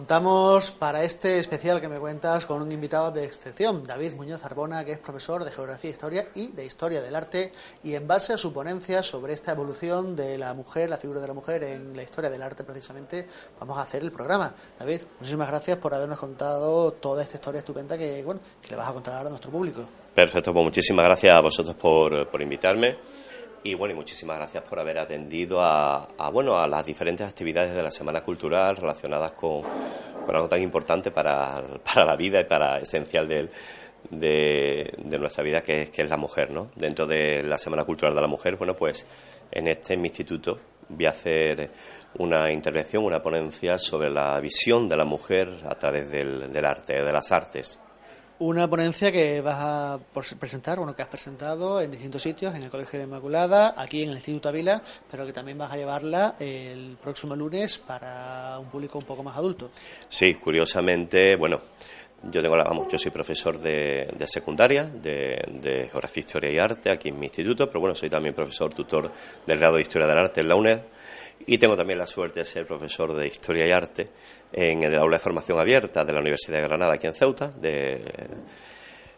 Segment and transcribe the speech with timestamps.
[0.00, 4.82] Contamos para este especial que me cuentas con un invitado de excepción, David Muñoz Arbona,
[4.82, 7.52] que es profesor de Geografía e Historia y de Historia del Arte,
[7.82, 11.28] y en base a su ponencia sobre esta evolución de la mujer, la figura de
[11.28, 13.26] la mujer en la historia del arte precisamente,
[13.60, 14.54] vamos a hacer el programa.
[14.78, 18.88] David, muchísimas gracias por habernos contado toda esta historia estupenda que, bueno, que le vas
[18.88, 19.86] a contar ahora a nuestro público.
[20.14, 22.96] Perfecto, pues muchísimas gracias a vosotros por, por invitarme.
[23.62, 27.82] Y bueno, y muchísimas gracias por haber atendido a, bueno, a las diferentes actividades de
[27.82, 29.62] la Semana Cultural relacionadas con,
[30.28, 33.50] algo tan importante para, para, la vida y para esencial de,
[34.08, 36.70] de, nuestra vida, que es, que es la mujer, ¿no?
[36.74, 39.06] Dentro de la Semana Cultural de la Mujer, bueno, pues
[39.50, 41.70] en este instituto voy a hacer
[42.16, 47.02] una intervención, una ponencia sobre la visión de la mujer a través del, del arte,
[47.02, 47.78] de las artes.
[48.40, 50.00] Una ponencia que vas a
[50.38, 54.08] presentar, bueno, que has presentado en distintos sitios, en el Colegio de Inmaculada, aquí en
[54.08, 58.98] el Instituto Avila, pero que también vas a llevarla el próximo lunes para un público
[58.98, 59.70] un poco más adulto.
[60.08, 61.60] Sí, curiosamente, bueno,
[62.22, 66.90] yo tengo la, vamos, yo soy profesor de, secundaria, de, de, Geografía, Historia y Arte
[66.90, 69.10] aquí en mi instituto, pero bueno, soy también profesor tutor
[69.46, 70.80] del grado de Historia del Arte en la UNED
[71.46, 74.08] y tengo también la suerte de ser profesor de Historia y Arte
[74.52, 78.02] en el aula de formación abierta de la Universidad de Granada, aquí en Ceuta, de,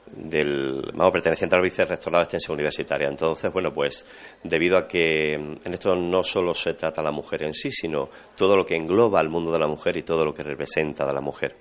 [0.06, 3.08] del, vamos, perteneciente al vicerrectorado de extensión universitaria.
[3.08, 4.04] Entonces, bueno, pues
[4.42, 8.56] debido a que en esto no solo se trata la mujer en sí, sino todo
[8.56, 11.20] lo que engloba al mundo de la mujer y todo lo que representa de la
[11.20, 11.56] mujer.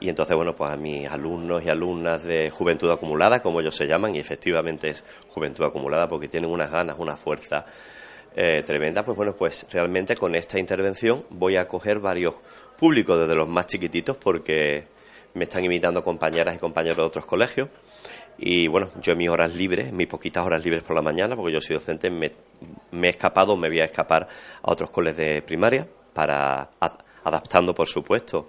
[0.00, 3.86] Y entonces, bueno, pues a mis alumnos y alumnas de juventud acumulada, como ellos se
[3.86, 7.64] llaman, y efectivamente es juventud acumulada porque tienen unas ganas, una fuerza
[8.36, 12.34] eh, tremenda, pues bueno, pues realmente con esta intervención voy a coger varios
[12.76, 14.88] públicos desde los más chiquititos porque
[15.34, 17.68] me están invitando compañeras y compañeros de otros colegios.
[18.38, 21.52] Y bueno, yo en mis horas libres, mis poquitas horas libres por la mañana, porque
[21.52, 22.32] yo soy docente, me,
[22.92, 24.26] he escapado, me voy a escapar
[24.62, 26.70] a otros colegios de primaria para
[27.24, 28.48] adaptando, por supuesto,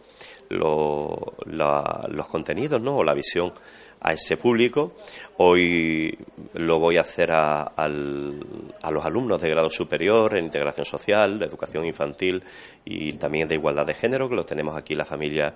[0.50, 2.98] los contenidos, ¿no?
[2.98, 3.54] O la visión
[4.06, 4.94] a ese público.
[5.38, 6.16] Hoy
[6.54, 11.46] lo voy a hacer a, a, los alumnos de grado superior en integración social, de
[11.46, 12.44] educación infantil
[12.86, 15.56] y también de igualdad de género, que los tenemos aquí la familia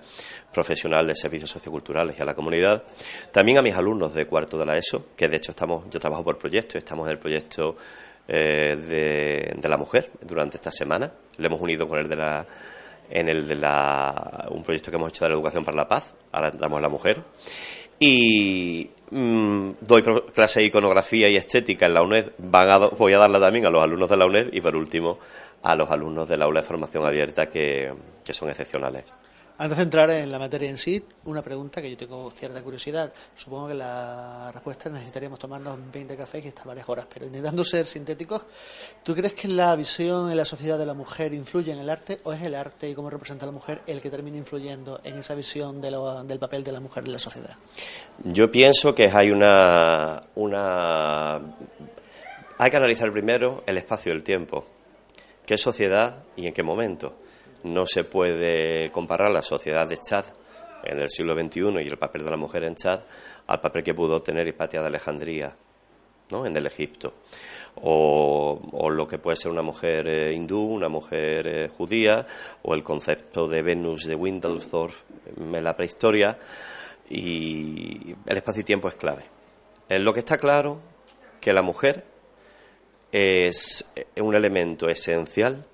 [0.52, 2.82] profesional de servicios socioculturales y a la comunidad.
[3.30, 6.24] También a mis alumnos de cuarto de la ESO, que de hecho estamos, yo trabajo
[6.24, 7.76] por proyecto, estamos en el proyecto
[8.26, 11.12] eh, de, la mujer durante esta semana.
[11.38, 12.46] Le hemos unido con el de la
[13.12, 16.14] en el de la, un proyecto que hemos hecho de la educación para la paz,
[16.30, 17.24] ahora damos a la mujer,
[18.02, 20.02] y mm, doy
[20.34, 24.08] clase de iconografía y estética en la UNED, voy a darla también a los alumnos
[24.08, 25.18] de la UNED y por último
[25.62, 27.92] a los alumnos del aula de formación abierta que
[28.32, 29.04] son excepcionales.
[29.60, 33.12] Antes de entrar en la materia en sí, una pregunta que yo tengo cierta curiosidad.
[33.36, 37.84] Supongo que la respuesta necesitaríamos tomarnos 20 cafés y estar varias horas, pero intentando ser
[37.84, 38.46] sintéticos,
[39.04, 42.20] ¿tú crees que la visión en la sociedad de la mujer influye en el arte
[42.24, 45.18] o es el arte y cómo representa a la mujer el que termina influyendo en
[45.18, 47.54] esa visión del papel de la mujer en la sociedad?
[48.24, 51.38] Yo pienso que hay una, una...
[52.56, 54.64] Hay que analizar primero el espacio y el tiempo.
[55.44, 57.14] ¿Qué sociedad y en qué momento?
[57.62, 60.24] No se puede comparar la sociedad de Chad
[60.82, 63.00] en el siglo XXI y el papel de la mujer en Chad
[63.46, 65.54] al papel que pudo tener Hipatia de Alejandría
[66.30, 66.46] ¿no?
[66.46, 67.14] en el Egipto.
[67.82, 72.26] O, lo que puede ser una mujer eh, hindú, una mujer eh, judía,
[72.62, 74.96] o el concepto de Venus de Windlethorpe
[75.36, 76.38] en la prehistoria.
[77.08, 79.24] Y el espacio y tiempo es clave.
[79.88, 80.80] En lo que está claro
[81.40, 82.04] que la mujer
[83.10, 85.64] es un elemento esencial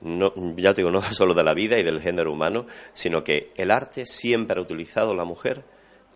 [0.00, 3.52] no, ya te digo, no solo de la vida y del género humano, sino que
[3.56, 5.64] el arte siempre ha utilizado a la mujer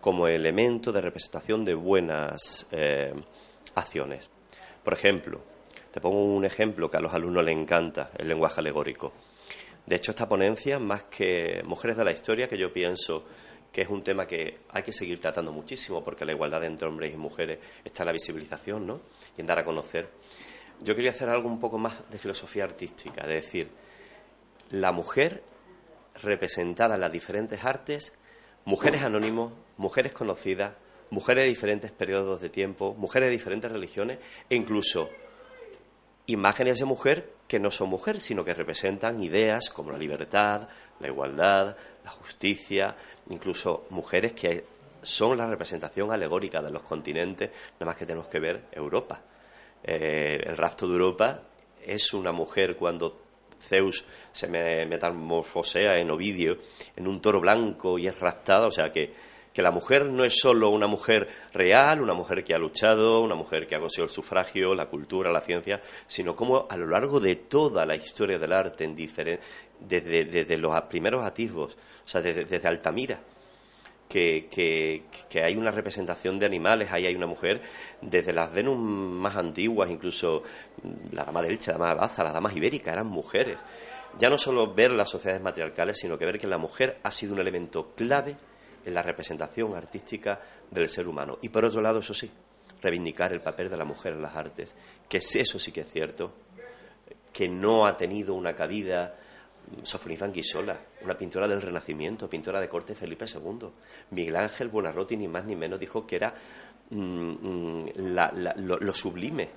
[0.01, 3.13] como elemento de representación de buenas eh,
[3.75, 4.29] acciones.
[4.83, 5.41] Por ejemplo,
[5.91, 9.13] te pongo un ejemplo que a los alumnos les encanta, el lenguaje alegórico.
[9.85, 13.25] De hecho, esta ponencia, más que Mujeres de la Historia, que yo pienso
[13.71, 17.13] que es un tema que hay que seguir tratando muchísimo, porque la igualdad entre hombres
[17.13, 19.01] y mujeres está en la visibilización, ¿no?
[19.37, 20.07] Y en dar a conocer
[20.81, 23.69] yo quería hacer algo un poco más de filosofía artística, es decir,
[24.71, 25.43] la mujer
[26.21, 28.13] representada en las diferentes artes,
[28.65, 30.73] mujeres anónimos, mujeres conocidas,
[31.09, 34.19] mujeres de diferentes periodos de tiempo, mujeres de diferentes religiones
[34.49, 35.09] e incluso
[36.27, 40.67] imágenes de mujer que no son mujer, sino que representan ideas como la libertad,
[40.99, 42.95] la igualdad, la justicia,
[43.29, 44.65] incluso mujeres que
[45.03, 49.21] son la representación alegórica de los continentes, nada más que tenemos que ver Europa.
[49.87, 51.41] Eh, el rapto de Europa
[51.85, 53.19] es una mujer cuando
[53.61, 56.57] Zeus se metamorfosea en Ovidio
[56.95, 59.13] en un toro blanco y es raptada, o sea que,
[59.53, 63.35] que la mujer no es solo una mujer real, una mujer que ha luchado, una
[63.35, 67.19] mujer que ha conseguido el sufragio, la cultura, la ciencia, sino como a lo largo
[67.19, 72.45] de toda la historia del arte, en desde, desde los primeros atisbos, o sea, desde,
[72.45, 73.19] desde Altamira.
[74.07, 75.03] Que,
[75.43, 77.61] hay una representación de animales, ahí hay una mujer,
[78.01, 80.43] desde las Venus más antiguas, incluso
[81.11, 83.57] la dama de Elche, la dama de Baza, las damas ibéricas, eran mujeres.
[84.17, 87.33] Ya no solo ver las sociedades matriarcales, sino que ver que la mujer ha sido
[87.33, 88.37] un elemento clave
[88.85, 90.39] en la representación artística
[90.71, 91.37] del ser humano.
[91.41, 92.31] Y por otro lado, eso sí,
[92.81, 94.75] reivindicar el papel de la mujer en las artes,
[95.09, 96.31] que es eso sí que es cierto,
[97.33, 99.15] que no ha tenido una cabida
[99.83, 103.69] Sofonía Guisola, una pintora del Renacimiento, pintora de corte Felipe II.
[104.11, 106.33] Miguel Ángel Buonarroti, ni más ni menos, dijo que era
[106.89, 107.89] mm, mm,
[108.57, 109.49] lo, sublime.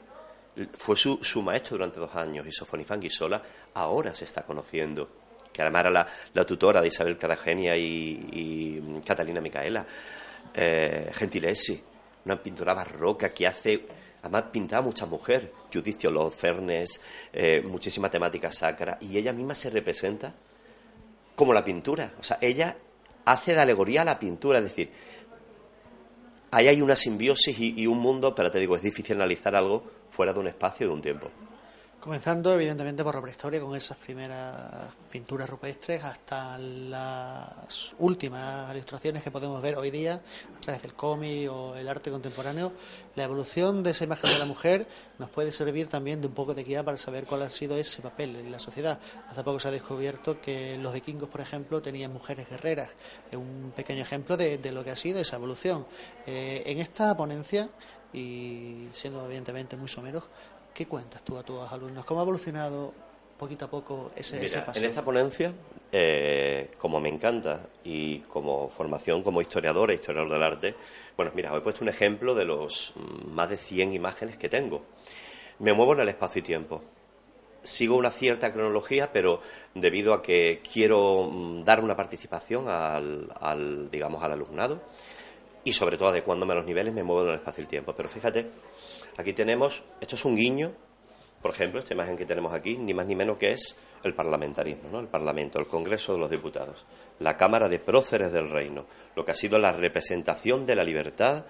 [0.75, 3.43] Fue su, maestro durante dos años y Sofonía Guisola
[3.75, 5.09] ahora se está conociendo
[5.59, 9.85] que además era la, tutora de Isabel Caragenia y, Catalina Micaela,
[10.55, 11.83] eh, Gentilesi,
[12.25, 13.85] una pintora barroca que hace,
[14.23, 17.01] además pintaba muchas mujeres, Judith Los Fernes,
[17.33, 20.35] eh, muchísima temática sacra, y ella misma se representa
[21.35, 22.77] como la pintura, o sea, ella
[23.25, 24.91] hace la alegoría a la pintura, es decir,
[26.51, 29.85] ahí hay una simbiosis y, y un mundo, pero te digo, es difícil analizar algo
[30.11, 31.31] fuera de un espacio y de un tiempo.
[32.09, 39.31] Comenzando, evidentemente, por la prehistoria, con esas primeras pinturas rupestres, hasta las últimas ilustraciones que
[39.31, 42.73] podemos ver hoy día, a través del cómic o el arte contemporáneo.
[43.15, 44.89] La evolución de esa imagen de la mujer
[45.19, 48.01] nos puede servir también de un poco de guía para saber cuál ha sido ese
[48.01, 48.99] papel en la sociedad.
[49.29, 52.89] Hace poco se ha descubierto que los vikingos, por ejemplo, tenían mujeres guerreras.
[53.31, 55.87] Es un pequeño ejemplo de, lo que ha sido esa evolución.
[56.27, 57.69] Eh, en esta ponencia,
[58.15, 60.31] y siendo evidentemente muy someros,
[60.79, 62.05] ¿Qué cuentas tú a tus alumnos?
[62.05, 62.95] ¿Cómo ha evolucionado
[63.37, 64.79] poquito a poco ese, paso?
[64.79, 65.53] En esta ponencia,
[65.91, 70.77] eh, como me encanta y como formación como historiador e historiador del arte,
[71.17, 72.93] bueno, mira, os he puesto un ejemplo de los
[73.27, 74.85] más de 100 imágenes que tengo.
[75.59, 76.81] Me muevo en el espacio y tiempo.
[77.65, 79.41] Sigo una cierta cronología, pero
[79.75, 84.79] debido a que quiero mm, dar una participación al, al, digamos, al alumnado
[85.65, 87.95] y sobre todo adecuándome a los niveles, me muevo en el espacio y el tiempo.
[87.97, 88.47] Pero fíjate
[89.19, 90.73] Aquí tenemos, esto es un guiño,
[91.43, 93.75] por ejemplo, esta imagen que tenemos aquí, ni más ni menos que es
[94.05, 95.01] el parlamentarismo, ¿no?
[95.01, 96.85] el Parlamento, el Congreso de los Diputados,
[97.19, 98.87] la Cámara de Próceres del Reino,
[99.17, 101.45] lo que ha sido la representación de la libertad,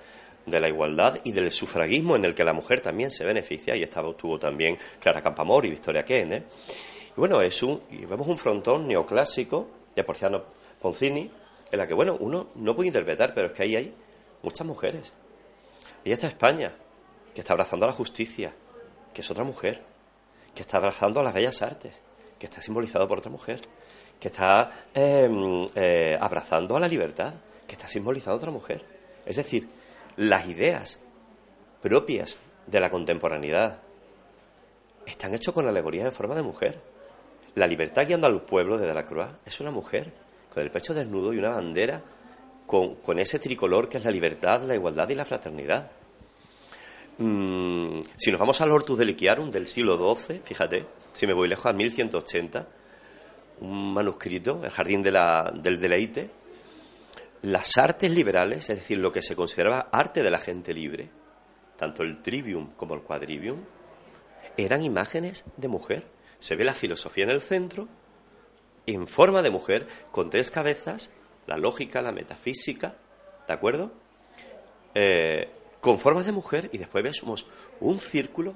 [0.46, 3.82] de la igualdad y del sufragismo en el que la mujer también se beneficia, y
[3.82, 6.32] estaba, estuvo también Clara Campamor y Victoria Ken.
[6.32, 6.42] ¿eh?
[7.14, 10.42] Y bueno, es un, y vemos un frontón neoclásico de Porciano
[10.80, 11.30] Poncini,
[11.70, 13.94] en la que, bueno, uno no puede interpretar, pero es que ahí hay
[14.42, 15.12] muchas mujeres.
[16.02, 16.72] Y está España,
[17.38, 18.52] que está abrazando a la justicia,
[19.14, 19.80] que es otra mujer,
[20.56, 22.02] que está abrazando a las bellas artes,
[22.36, 23.60] que está simbolizado por otra mujer,
[24.18, 28.84] que está em, eh, abrazando a la libertad, que está simbolizado otra mujer.
[29.24, 29.68] Es decir,
[30.16, 30.98] las ideas
[31.80, 33.82] propias de la contemporaneidad
[35.06, 36.82] están hechas con alegorías en forma de mujer.
[37.54, 40.12] La libertad guiando al pueblo desde la cruz es una mujer,
[40.52, 42.02] con el pecho desnudo y una bandera
[42.66, 45.92] con ese tricolor que es la libertad, la igualdad y la fraternidad.
[47.18, 51.66] Mm, si nos vamos al Hortus Deliciarum del siglo XII, fíjate, si me voy lejos
[51.66, 52.66] a 1180,
[53.60, 56.30] un manuscrito, el Jardín del Deleite,
[57.42, 61.08] las artes liberales, es decir, lo que se consideraba arte de la gente libre,
[61.76, 63.58] tanto el trivium como el quadrivium,
[64.56, 66.04] eran imágenes de mujer.
[66.38, 67.88] Se ve la filosofía en el centro,
[68.86, 71.10] en forma de mujer, con tres cabezas,
[71.46, 72.94] la lógica, la metafísica,
[73.46, 73.92] ¿de acuerdo?
[74.94, 75.48] Eh,
[75.80, 77.46] con formas de mujer y después vemos
[77.80, 78.54] un círculo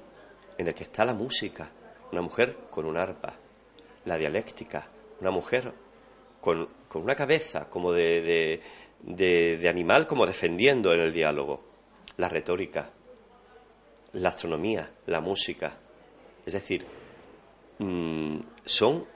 [0.59, 1.71] en el que está la música,
[2.11, 3.35] una mujer con un arpa,
[4.05, 4.89] la dialéctica,
[5.21, 5.73] una mujer
[6.41, 8.61] con, una cabeza como de,
[9.01, 11.63] de, animal, como defendiendo en el diálogo,
[12.17, 12.91] la retórica,
[14.13, 15.79] la astronomía, la música.
[16.45, 16.85] Es decir,
[17.79, 19.07] mm, son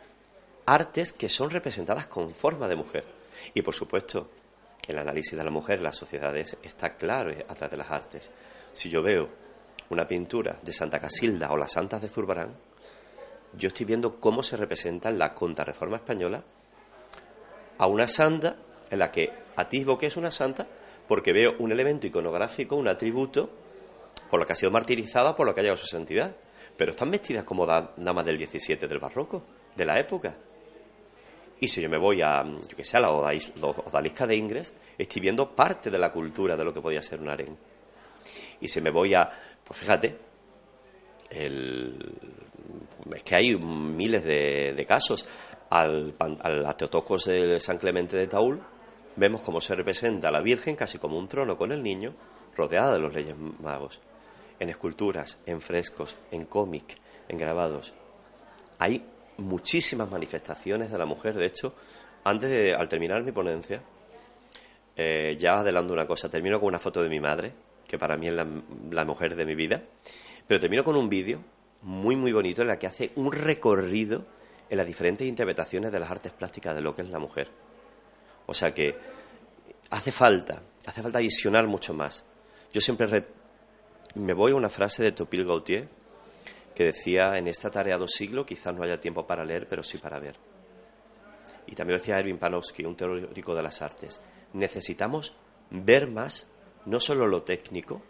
[0.64, 3.04] artes que son representadas con forma de mujer.
[3.54, 4.30] Y por supuesto,
[4.88, 8.30] el análisis de la mujer las sociedades está claro a través de las artes.
[8.72, 9.28] Si yo veo
[9.90, 12.54] una pintura de Santa Casilda o las Santas de Zurbarán,
[13.52, 16.42] yo estoy viendo cómo se representa en la contrarreforma española
[17.78, 18.56] a una santa
[18.90, 20.66] en la que atisbo que es una santa
[21.08, 23.50] porque veo un elemento iconográfico, un atributo,
[24.30, 26.34] por lo que ha sido martirizada, por lo que ha llegado a su santidad.
[26.76, 29.44] Pero están vestidas como damas del 17 del barroco,
[29.76, 30.36] de la época.
[31.60, 35.22] Y si yo me voy a, yo que sé, a la odalisca de Ingres, estoy
[35.22, 37.56] viendo parte de la cultura de lo que podía ser un harén.
[38.60, 39.28] Y si me voy a,
[39.64, 40.16] pues fíjate,
[41.30, 42.14] el,
[43.14, 45.26] es que hay miles de, casos.
[45.68, 48.60] Al, al Teotocos de San Clemente de Taúl,
[49.16, 52.14] vemos cómo se representa a la Virgen casi como un trono con el niño,
[52.54, 54.00] rodeada de los Reyes Magos.
[54.60, 56.96] En esculturas, en frescos, en cómic,
[57.28, 57.92] en grabados.
[58.78, 59.04] Hay
[59.38, 61.34] muchísimas manifestaciones de la mujer.
[61.34, 61.74] De hecho,
[62.24, 63.82] antes de, al terminar mi ponencia,
[64.96, 66.28] eh, ya adelanto una cosa.
[66.28, 67.52] Termino con una foto de mi madre,
[67.86, 69.82] que para mí es la, mujer de mi vida,
[70.46, 71.40] pero termino con un vídeo
[71.82, 74.24] muy, muy bonito en la que hace un recorrido
[74.68, 77.48] en las diferentes interpretaciones de las artes plásticas de lo que es la mujer.
[78.46, 78.96] O sea que
[79.90, 82.24] hace falta, hace falta visionar mucho más.
[82.72, 83.24] Yo siempre
[84.14, 85.88] me voy a una frase de Topil Gautier
[86.76, 89.96] que decía, en esta tarea dos siglos quizás no haya tiempo para leer, pero sí
[89.96, 90.36] para ver.
[91.66, 94.20] Y también lo decía Erwin Panofsky, un teórico de las artes.
[94.52, 95.32] Necesitamos
[95.70, 96.46] ver más,
[96.84, 98.02] no solo lo técnico,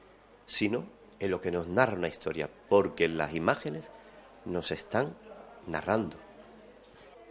[0.47, 0.85] sino
[1.21, 3.93] en lo que nos narra una historia, porque las imágenes
[4.45, 5.17] nos están
[5.69, 6.19] narrando.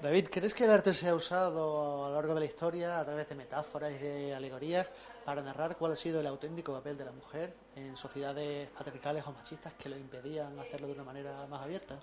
[0.05, 3.05] David, ¿crees que el arte se ha usado a lo largo de la historia a
[3.05, 4.87] través de metáforas y de alegorías
[5.25, 9.31] para narrar cuál ha sido el auténtico papel de la mujer en sociedades patriarcales o
[9.31, 11.99] machistas que lo impedían hacerlo de una manera más abierta?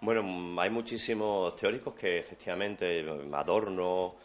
[0.00, 4.16] Bueno, hay muchísimos teóricos que efectivamente, Adorno,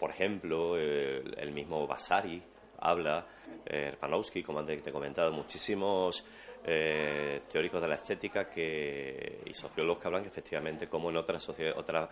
[0.00, 2.42] por ejemplo, el, mismo Vasari
[2.78, 3.26] habla,
[3.66, 3.98] eh,
[4.46, 6.24] como antes te he comentado, muchísimos
[6.66, 11.46] eh, teóricos de la estética que, y sociólogos que hablan que efectivamente como en otras
[11.76, 12.08] otra,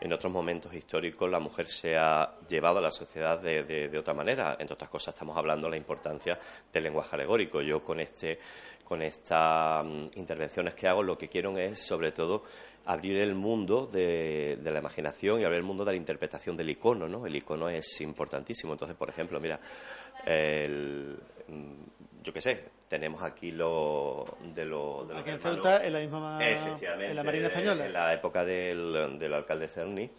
[0.00, 4.14] en otros momentos históricos la mujer se ha llevado a la sociedad de, de, otra
[4.14, 4.56] manera.
[4.60, 6.38] Entre otras cosas estamos hablando de la importancia
[6.72, 7.60] del lenguaje alegórico.
[7.60, 8.38] Yo con este
[8.84, 12.44] con estas mm, intervenciones que hago lo que quiero es sobre todo
[12.84, 16.70] abrir el mundo de, de, la imaginación y abrir el mundo de la interpretación del
[16.70, 17.26] icono, ¿no?
[17.26, 18.74] El icono es importantísimo.
[18.74, 19.58] Entonces, por ejemplo, mira,
[20.24, 24.24] el, mm, yo qué sé, tenemos aquí lo
[24.54, 27.86] de lo de aquí en Ceuta en la misma en la Marina española.
[27.86, 30.10] en la época del, del alcalde Cerny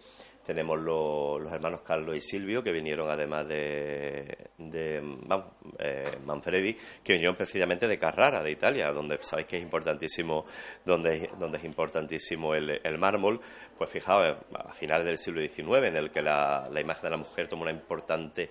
[0.47, 5.03] tenemos los hermanos Carlos y Silvio que vinieron además de, de
[5.79, 10.45] eh, Manfredi que vinieron precisamente de Carrara de Italia donde sabéis que es importantísimo
[10.85, 13.41] donde, donde es importantísimo el, el mármol.
[13.77, 17.17] Pues fijaos a finales del siglo XIX en el que la, la imagen de la
[17.17, 18.49] mujer toma una importante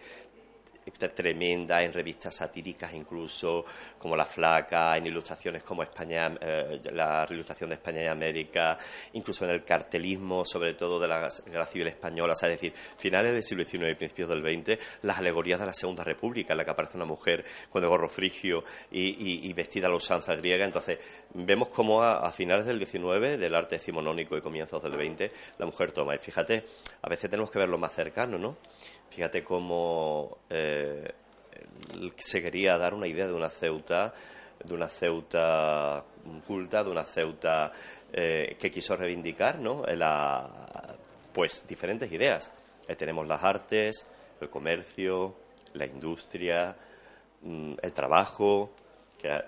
[1.15, 3.65] tremenda en revistas satíricas incluso
[3.99, 8.79] como La Flaca, en ilustraciones como España, eh, la ilustración de España y América,
[9.13, 12.73] incluso en el cartelismo, sobre todo de la Guerra Civil Española, o sea, es decir,
[12.99, 16.59] finales del siglo XIX y principios del XX, las alegorías de la Segunda República, en
[16.59, 20.65] la que aparece una mujer con el gorro frigio y, vestida a la usanza griega.
[20.65, 20.99] Entonces,
[21.35, 25.93] vemos cómo a, finales del XIX, del arte decimonónico y comienzos del XX, la mujer
[25.93, 26.15] toma.
[26.15, 26.65] Y fíjate,
[27.03, 28.57] a veces tenemos que verlo más cercano, ¿no?
[29.17, 31.11] Fíjate cómo eh,
[32.19, 34.13] se quería dar una idea de una Ceuta,
[34.63, 36.05] de una Ceuta
[36.47, 37.73] culta, de una Ceuta
[38.13, 39.85] eh, que quiso reivindicar, ¿no?
[41.33, 42.53] pues diferentes ideas.
[42.99, 44.05] tenemos las artes,
[44.39, 45.35] el comercio,
[45.73, 46.77] la industria,
[47.41, 48.73] mm, el trabajo.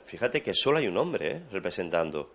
[0.06, 1.42] fíjate que solo hay un hombre ¿eh?
[1.52, 2.30] representando.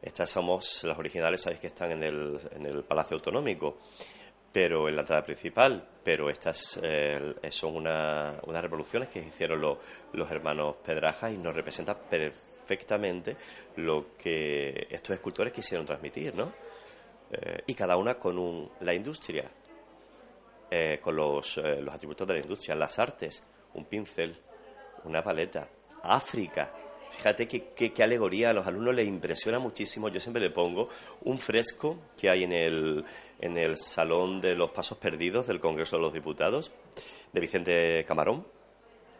[0.00, 3.78] Estas somos las originales, sabéis que están en el, en el Palacio Autonómico
[4.54, 5.84] pero en la entrada principal.
[6.04, 13.36] Pero estas eh, son unas revoluciones que hicieron los hermanos Pedrajas y nos representan perfectamente
[13.76, 16.52] lo que estos escultores quisieron transmitir, ¿no?
[17.32, 19.50] Eh, y cada una con un, la industria,
[20.70, 23.42] eh, con los atributos de la industria, las artes,
[23.72, 24.36] un pincel,
[25.02, 25.68] una paleta,
[26.04, 26.70] África,
[27.16, 30.08] Fíjate qué, alegoría a los alumnos les impresiona muchísimo.
[30.08, 30.88] Yo siempre le pongo
[31.22, 33.04] un fresco que hay en el,
[33.40, 36.70] en el Salón de los Pasos Perdidos del Congreso de los Diputados,
[37.32, 38.46] de Vicente Camarón,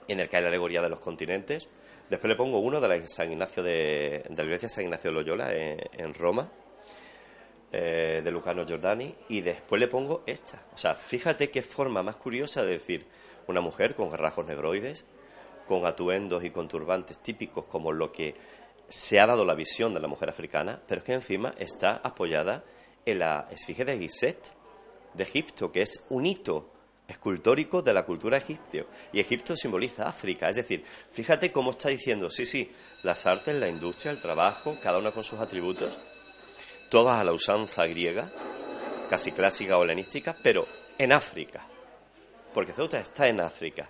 [0.09, 1.69] en el que hay la alegoría de los continentes.
[2.11, 5.15] Después le pongo uno de la, San Ignacio de, de la Iglesia San Ignacio de
[5.15, 6.51] Loyola en, Roma,
[7.73, 10.63] eh, de Lucano Giordani, y después le pongo esta.
[10.75, 13.07] O sea, fíjate qué forma más curiosa de decir
[13.47, 15.07] una mujer con rasgos negroides,
[15.67, 18.35] con atuendos y con turbantes típicos como lo que
[18.89, 22.65] se ha dado la visión de la mujer africana, pero es que encima está apoyada
[23.07, 24.53] en la esfinge de Gizet
[25.15, 26.71] de Egipto, que es un hito
[27.07, 28.87] escultórico de la cultura egipcia.
[29.13, 30.49] Y Egipto simboliza África.
[30.49, 32.71] Es decir, fíjate cómo está diciendo, sí, sí,
[33.03, 35.93] las artes, la industria, el trabajo, cada una con sus atributos,
[36.91, 38.31] todas a la usanza griega,
[39.11, 40.67] casi clásica o helenística, pero
[40.99, 41.67] en África.
[42.53, 43.89] Porque Ceuta está en África.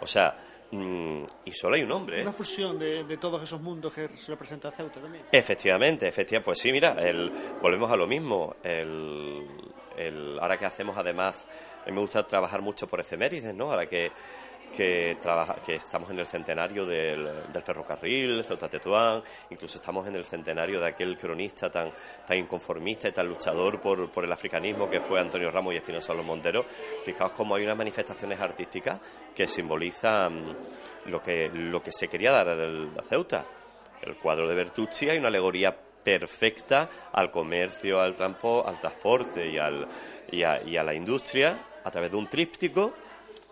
[0.00, 0.36] O sea,
[0.70, 2.18] Mm, y solo hay un hombre.
[2.18, 2.22] ¿eh?
[2.22, 5.24] Una fusión de, todos esos mundos que se representa Ceuta también.
[5.30, 6.44] Efectivamente, efectivamente.
[6.44, 7.30] Pues sí, mira, el,
[7.62, 8.56] volvemos a lo mismo.
[8.62, 9.46] El,
[9.96, 11.46] el, ahora que hacemos, además,
[11.82, 13.70] a mí me gusta trabajar mucho por efemérides, ¿no?
[13.70, 14.10] Ahora que
[14.74, 15.16] que,
[15.68, 17.28] estamos en el centenario del,
[17.64, 21.92] ferrocarril, Ceuta Tetuán, incluso estamos en el centenario de aquel cronista tan,
[22.26, 26.24] tan inconformista y tan luchador por, el africanismo que fue Antonio Ramos y Espinosa Los
[26.24, 26.66] Monteros.
[27.04, 29.00] Fijaos cómo hay unas manifestaciones artísticas
[29.34, 30.56] que simbolizan
[31.06, 33.44] lo que, lo que se quería dar la Ceuta.
[34.02, 39.84] El cuadro de Bertucci hay una alegoría perfecta al comercio, al, al transporte y, al,
[40.44, 42.94] a, y a la industria a través de un tríptico.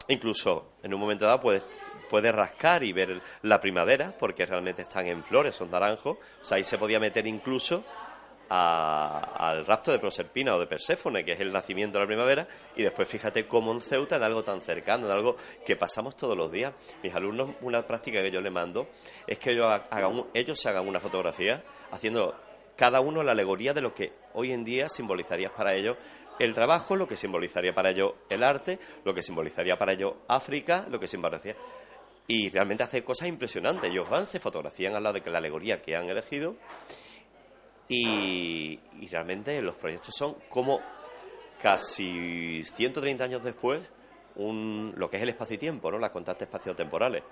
[0.08, 1.62] Incluso en un momento dado puedes
[2.08, 6.18] puede rascar y ver la primavera, porque realmente están en flores, son naranjos.
[6.42, 7.82] O sea, ahí se podía meter incluso
[8.48, 12.46] al rapto de Proserpina o de Perséfone, que es el nacimiento de la primavera,
[12.76, 15.34] y después fíjate cómo en Ceuta, en algo tan cercano, en algo
[15.66, 16.72] que pasamos todos los días.
[17.02, 18.86] Mis alumnos, una práctica que yo les mando
[19.26, 22.36] es que ellos, hagan, ellos se hagan una fotografía haciendo
[22.76, 25.96] cada uno la alegoría de lo que hoy en día simbolizaría para ellos
[26.38, 30.86] el trabajo, lo que simbolizaría para ellos el arte, lo que simbolizaría para ellos África,
[30.90, 31.56] lo que simbolizaría
[32.26, 33.90] y realmente hace cosas impresionantes.
[33.90, 36.56] Ellos van, se fotografían al lado de la alegoría que han elegido
[37.88, 38.78] y,
[39.10, 40.80] realmente los proyectos son como
[41.60, 43.80] casi 130 años después
[44.36, 45.98] un, lo que es el espacio y tiempo, ¿no?
[45.98, 47.22] las constantes espaciotemporales.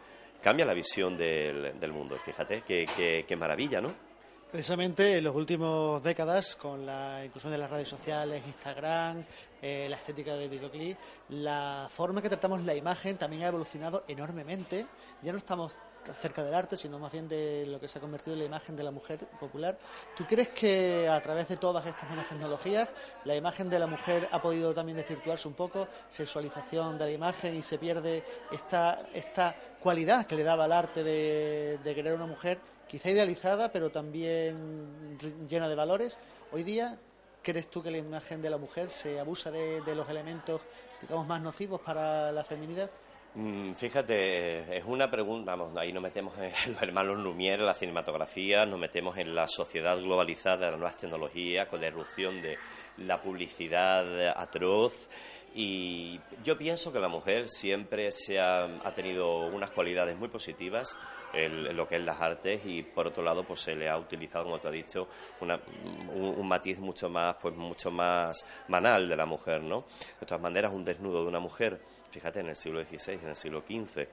[0.40, 2.18] Cambia la visión del, mundo.
[2.24, 4.11] Fíjate qué maravilla, ¿no?
[4.52, 9.24] Precisamente en las últimas décadas, con la inclusión de las redes sociales, Instagram,
[9.62, 10.98] eh, la estética del videoclip,
[11.30, 14.86] la forma que tratamos la imagen también ha evolucionado enormemente.
[15.22, 15.74] Ya no estamos
[16.20, 18.76] cerca del arte, sino más bien de lo que se ha convertido en la imagen
[18.76, 19.78] de la mujer popular.
[20.14, 22.90] ¿Tú crees que a través de todas estas nuevas tecnologías
[23.24, 27.56] la imagen de la mujer ha podido también desvirtuarse un poco, sexualización de la imagen
[27.56, 32.26] y se pierde esta, esta cualidad que le daba al arte de, de querer una
[32.26, 32.58] mujer
[32.92, 35.16] quizá idealizada, pero también
[35.48, 36.18] llena de valores.
[36.52, 36.98] Hoy día,
[37.42, 40.60] ¿crees tú que la imagen de la mujer se abusa de, los elementos,
[41.00, 42.90] digamos, más nocivos para la feminidad?
[43.34, 48.66] Mm, fíjate, es una pregunta, vamos, ahí nos metemos en los hermanos Lumière, la cinematografía,
[48.66, 52.58] nos metemos en la sociedad globalizada, las nuevas tecnologías, con la irrupción de
[52.98, 55.08] la publicidad atroz,
[55.54, 60.96] y yo pienso que la mujer siempre se ha, tenido unas cualidades muy positivas
[61.34, 64.44] en, lo que es las artes y por otro lado pues se le ha utilizado,
[64.44, 65.08] como tú has dicho,
[65.40, 69.84] un, matiz mucho más, pues mucho más manal de la mujer, ¿no?
[70.20, 73.36] De todas maneras, un desnudo de una mujer, fíjate, en el siglo XVI, en el
[73.36, 74.06] siglo XV,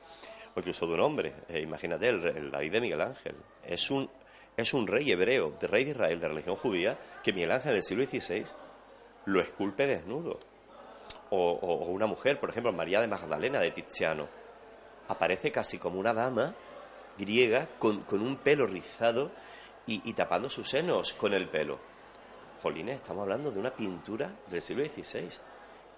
[0.55, 4.09] o incluso de un hombre, eh, imagínate, el, David de Miguel Ángel, es un,
[4.57, 7.77] es un rey hebreo, de rey de Israel, de religión judía, que Miguel Ángel en
[7.77, 8.43] el siglo XVI
[9.25, 10.48] lo esculpe desnudo
[11.31, 14.27] o, una mujer, por ejemplo, María de Magdalena de Tiziano,
[15.07, 16.55] aparece casi como una dama
[17.17, 19.31] griega con, un pelo rizado
[19.85, 21.79] y, tapando sus senos con el pelo.
[22.61, 25.29] Jolines, estamos hablando de una pintura del siglo XVI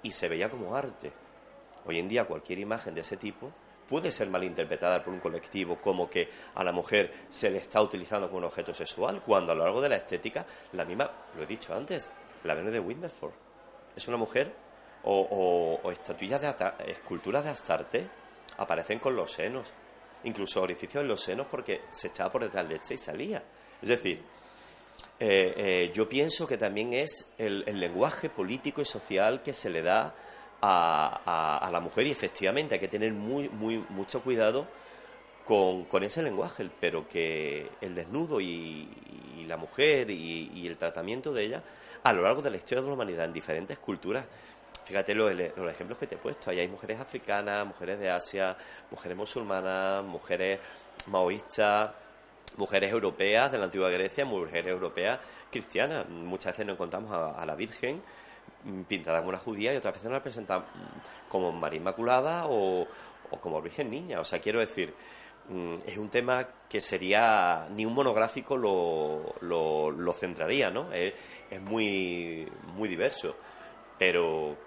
[0.03, 1.11] y se veía como arte.
[1.85, 3.51] Hoy en día cualquier imagen de ese tipo
[3.89, 8.27] puede ser malinterpretada por un colectivo como que a la mujer se le está utilizando
[8.27, 11.47] como un objeto sexual, cuando a lo largo de la estética, la misma, lo he
[11.47, 12.09] dicho antes,
[12.43, 13.33] la Venus de Winterford
[13.95, 14.53] es una mujer
[15.03, 16.53] o, o, estatuillas de
[16.87, 18.07] esculturas de Astarte
[18.57, 19.67] aparecen con los senos,
[20.23, 23.43] incluso orificios en los senos porque se echaba por detrás leche y salía.
[23.81, 24.23] Es decir,
[25.23, 29.83] eh, eh, yo pienso que también es el, lenguaje político y social que se le
[29.83, 30.15] da
[30.63, 33.47] a, la mujer y efectivamente hay que tener muy,
[33.89, 34.67] mucho cuidado
[35.45, 38.87] con, ese lenguaje, pero que el desnudo y,
[39.47, 41.63] la mujer y, el tratamiento de ella
[42.03, 44.25] a lo largo de la historia de la humanidad en diferentes culturas
[44.91, 45.31] Fíjate los,
[45.71, 46.49] ejemplos que te he puesto.
[46.49, 48.57] Ahí hay mujeres africanas, mujeres de Asia,
[48.89, 50.59] mujeres musulmanas, mujeres
[51.07, 51.91] maoístas,
[52.57, 55.17] mujeres europeas de la antigua Grecia, mujeres europeas
[55.49, 56.09] cristianas.
[56.09, 58.01] Muchas veces nos encontramos a, la Virgen
[58.89, 60.65] pintada como una judía y otras veces nos la presentan
[61.29, 62.85] como María Inmaculada o,
[63.39, 64.19] como Virgen Niña.
[64.19, 64.93] O sea, quiero decir,
[65.47, 70.91] mm, es un tema que sería, ni un monográfico lo, lo, centraría, ¿no?
[70.91, 71.13] Es,
[71.49, 73.37] es, muy, muy diverso.
[73.97, 74.57] Pero,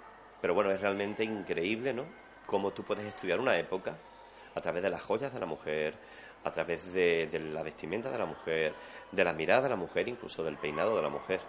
[0.45, 2.05] pero bueno, es realmente increíble, ¿no?
[2.45, 3.97] Cómo tú puedes estudiar una época
[4.55, 5.95] a través de las joyas de la mujer,
[6.45, 8.75] a través de, de la vestimenta de la mujer,
[9.11, 11.41] de la mirada de la mujer, incluso del peinado de la mujer.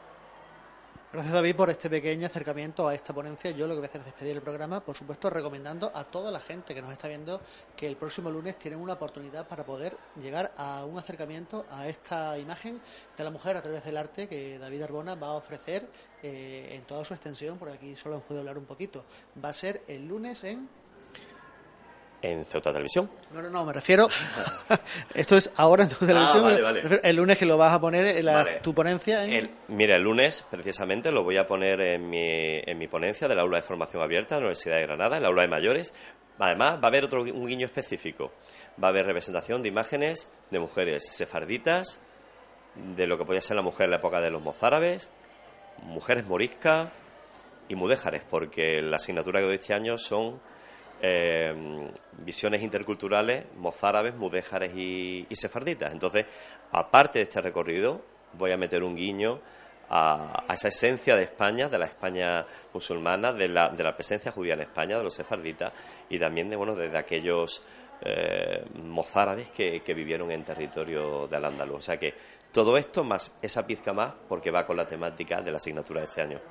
[1.16, 3.50] Gracias David por este pequeño acercamiento a esta ponencia.
[3.52, 6.30] Yo lo que voy a hacer es despedir el programa, por supuesto recomendando a toda
[6.30, 7.40] la gente que nos está viendo
[7.74, 12.38] que el próximo lunes tienen una oportunidad para poder llegar a un acercamiento a esta
[12.38, 12.82] imagen
[13.18, 15.88] de la mujer a través del arte que David Arbona va a ofrecer
[16.22, 19.06] eh, en toda su extensión, por aquí solo hemos podido hablar un poquito.
[19.42, 20.68] Va a ser el lunes en
[22.26, 23.10] en Ceuta Televisión.
[23.32, 24.10] No, no, no, me refiero.
[25.14, 27.00] Esto es ahora en Ceuta ah, Televisión.
[27.04, 29.22] El lunes que lo vas a poner en tu ponencia.
[29.68, 33.58] mira, el lunes precisamente lo voy a poner en mi, en mi ponencia del aula
[33.58, 35.94] de formación abierta de la Universidad de Granada, el aula de mayores.
[36.40, 38.32] Además, va a haber otro un guiño específico.
[38.82, 42.00] Va a haber representación de imágenes de mujeres sefarditas,
[42.96, 45.10] de lo que podía ser la mujer en la época de los mozárabes,
[45.84, 46.90] mujeres moriscas
[47.70, 50.42] y mudéjares, porque la asignatura que doy este año son
[51.08, 51.54] eh,
[52.18, 55.92] visiones interculturales mozárabes, mudéjares y, sefarditas.
[55.92, 56.26] Entonces,
[56.72, 58.02] aparte de este recorrido,
[58.34, 59.40] voy a meter un guiño
[59.90, 64.56] a, esa esencia de España, de la España musulmana, de la, de la presencia judía
[64.56, 65.72] en España, de los sefarditas
[66.10, 67.62] y también de, bueno, de aquellos
[68.02, 71.78] eh, mozárabes que, que, vivieron en territorio de Al-Ándalus.
[71.78, 72.16] O sea que
[72.52, 76.08] todo esto más esa pizca más porque va con la temática de la asignatura de
[76.08, 76.42] este año.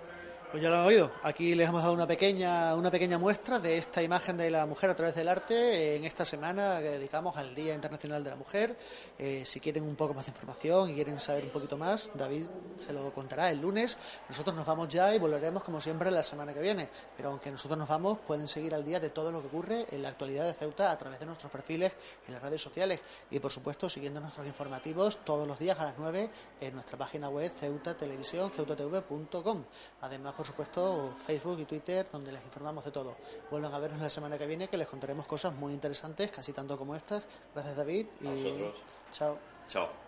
[0.54, 1.10] Pues ya lo han oído.
[1.24, 4.88] Aquí les hemos dado una pequeña, una pequeña muestra de esta imagen de la mujer
[4.88, 8.76] a través del arte en esta semana que dedicamos al Día Internacional de la Mujer.
[9.18, 12.46] Eh, si quieren un poco más de información y quieren saber un poquito más, David
[12.76, 13.98] se lo contará el lunes.
[14.28, 16.88] Nosotros nos vamos ya y volveremos como siempre la semana que viene.
[17.16, 20.02] Pero aunque nosotros nos vamos, pueden seguir al día de todo lo que ocurre en
[20.02, 21.94] la actualidad de Ceuta a través de nuestros perfiles
[22.28, 25.94] en las redes sociales y por supuesto siguiendo nuestros informativos todos los días a las
[25.98, 29.64] 9 en nuestra página web Ceuta ceutatv.com.
[30.00, 33.16] Además, por supuesto, Facebook y Twitter, donde les informamos de todo.
[33.50, 36.76] Vuelvan a vernos la semana que viene, que les contaremos cosas muy interesantes, casi tanto
[36.76, 37.24] como estas.
[37.54, 38.06] Gracias, David.
[38.20, 38.70] Y
[39.10, 39.38] chao.
[39.68, 40.03] Chao.